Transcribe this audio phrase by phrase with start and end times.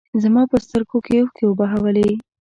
[0.23, 2.09] زما په سترګو کې اوښکې وبهولې.